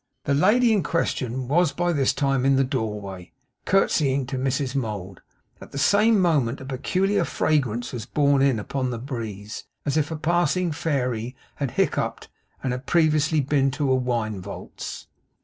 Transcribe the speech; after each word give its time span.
The 0.23 0.33
lady 0.33 0.73
in 0.73 0.81
question 0.81 1.47
was 1.47 1.73
by 1.73 1.93
this 1.93 2.11
time 2.11 2.43
in 2.43 2.55
the 2.55 2.63
doorway, 2.63 3.31
curtseying 3.65 4.25
to 4.29 4.35
Mrs 4.39 4.73
Mould. 4.75 5.21
At 5.61 5.71
the 5.73 5.77
same 5.77 6.19
moment 6.19 6.59
a 6.59 6.65
peculiar 6.65 7.23
fragrance 7.23 7.93
was 7.93 8.07
borne 8.07 8.41
upon 8.57 8.89
the 8.89 8.97
breeze, 8.97 9.65
as 9.85 9.97
if 9.97 10.09
a 10.09 10.15
passing 10.17 10.71
fairy 10.71 11.35
had 11.57 11.69
hiccoughed, 11.77 12.29
and 12.63 12.71
had 12.73 12.87
previously 12.87 13.41
been 13.41 13.69
to 13.77 13.91
a 13.91 13.95
wine 13.95 14.41
vaults. 14.41 15.05